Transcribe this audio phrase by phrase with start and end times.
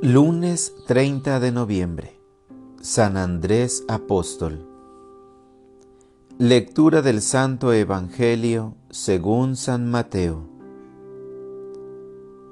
[0.00, 2.20] Lunes 30 de noviembre.
[2.80, 4.64] San Andrés Apóstol.
[6.38, 10.48] Lectura del Santo Evangelio según San Mateo.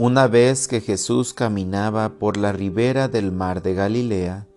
[0.00, 4.48] Una vez que Jesús caminaba por la ribera del mar de Galilea,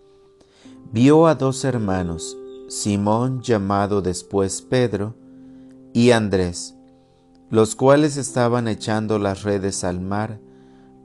[0.92, 2.36] vio a dos hermanos,
[2.70, 5.14] Simón llamado después Pedro,
[5.94, 6.76] y Andrés,
[7.52, 10.40] los cuales estaban echando las redes al mar,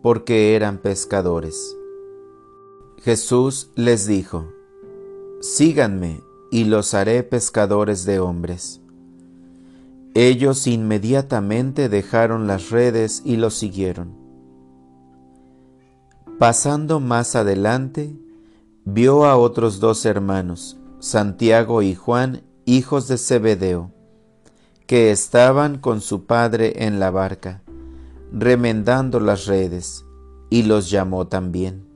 [0.05, 1.79] porque eran pescadores.
[3.01, 4.53] Jesús les dijo,
[5.41, 8.83] Síganme y los haré pescadores de hombres.
[10.13, 14.15] Ellos inmediatamente dejaron las redes y los siguieron.
[16.39, 18.15] Pasando más adelante,
[18.85, 23.91] vio a otros dos hermanos, Santiago y Juan, hijos de Zebedeo,
[24.87, 27.64] que estaban con su padre en la barca
[28.37, 30.05] remendando las redes,
[30.51, 31.87] y los llamó también.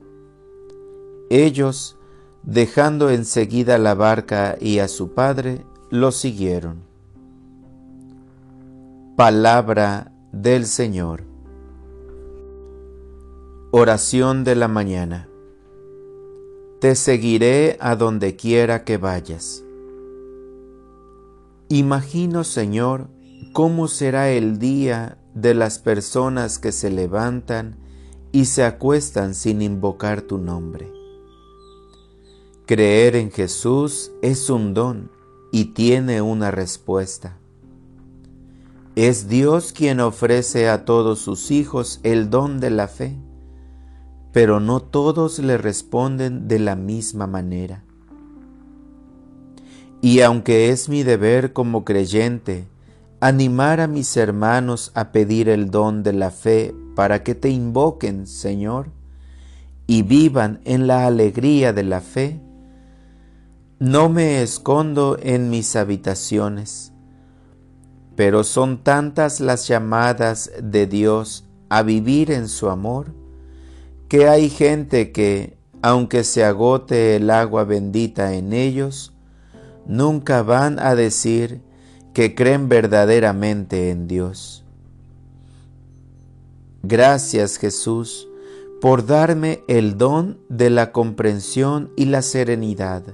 [1.30, 1.98] Ellos,
[2.44, 6.82] dejando enseguida la barca y a su padre, lo siguieron.
[9.16, 11.24] Palabra del Señor.
[13.72, 15.28] Oración de la mañana.
[16.80, 19.64] Te seguiré a donde quiera que vayas.
[21.68, 23.08] Imagino, Señor,
[23.52, 27.76] cómo será el día de las personas que se levantan
[28.32, 30.92] y se acuestan sin invocar tu nombre.
[32.66, 35.10] Creer en Jesús es un don
[35.52, 37.38] y tiene una respuesta.
[38.96, 43.16] Es Dios quien ofrece a todos sus hijos el don de la fe,
[44.32, 47.84] pero no todos le responden de la misma manera.
[50.02, 52.66] Y aunque es mi deber como creyente
[53.20, 58.26] animar a mis hermanos a pedir el don de la fe para que te invoquen,
[58.26, 58.90] Señor,
[59.86, 62.40] y vivan en la alegría de la fe,
[63.80, 66.92] no me escondo en mis habitaciones,
[68.16, 73.14] pero son tantas las llamadas de Dios a vivir en su amor,
[74.08, 79.14] que hay gente que, aunque se agote el agua bendita en ellos,
[79.86, 81.62] nunca van a decir,
[82.18, 84.64] que creen verdaderamente en Dios.
[86.82, 88.26] Gracias Jesús
[88.80, 93.04] por darme el don de la comprensión y la serenidad,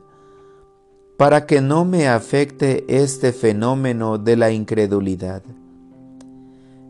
[1.18, 5.42] para que no me afecte este fenómeno de la incredulidad.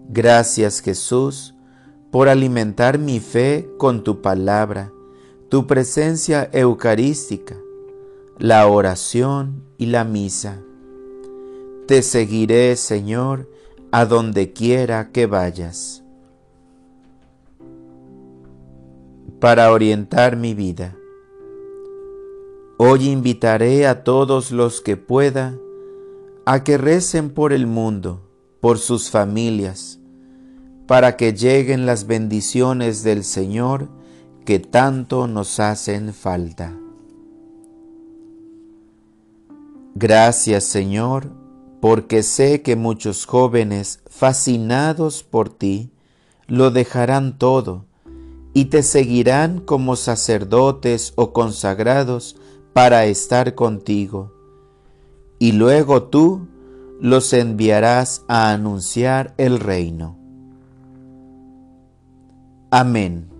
[0.08, 1.56] Gracias Jesús
[2.12, 4.92] por alimentar mi fe con tu palabra,
[5.48, 7.56] tu presencia eucarística,
[8.38, 10.60] la oración y la misa.
[11.86, 13.50] Te seguiré, Señor,
[13.92, 16.02] a donde quiera que vayas.
[19.38, 20.96] Para orientar mi vida.
[22.78, 25.58] Hoy invitaré a todos los que pueda
[26.46, 28.30] a que recen por el mundo,
[28.60, 30.00] por sus familias,
[30.86, 33.88] para que lleguen las bendiciones del Señor
[34.46, 36.74] que tanto nos hacen falta.
[39.94, 41.43] Gracias Señor
[41.84, 45.90] porque sé que muchos jóvenes fascinados por ti
[46.46, 47.84] lo dejarán todo
[48.54, 52.36] y te seguirán como sacerdotes o consagrados
[52.72, 54.32] para estar contigo.
[55.38, 56.48] Y luego tú
[57.02, 60.16] los enviarás a anunciar el reino.
[62.70, 63.33] Amén.